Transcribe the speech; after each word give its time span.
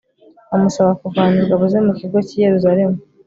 amusaba 0.55 0.91
kuvana 1.01 1.35
ingabo 1.41 1.63
ze 1.71 1.79
mu 1.87 1.93
kigo 1.99 2.17
cy'i 2.27 2.41
yeruzalemu 2.45 2.97